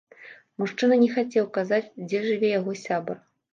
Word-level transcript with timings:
Мужчына 0.63 0.97
не 1.03 1.09
хацеў 1.17 1.45
казаць, 1.59 1.91
дзе 2.07 2.25
жыве 2.31 2.53
яго 2.59 2.71
сябар. 2.89 3.25